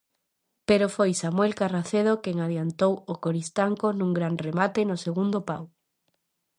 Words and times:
Pero 0.67 0.85
foi 0.95 1.11
Samuel 1.23 1.53
Carracedo 1.59 2.13
quen 2.23 2.37
adiantou 2.39 2.93
ó 3.11 3.13
Coristanco 3.25 3.87
nun 3.93 4.11
gran 4.17 4.35
remate 4.45 4.79
no 4.85 4.97
segundo 5.05 5.37
pau. 5.49 5.63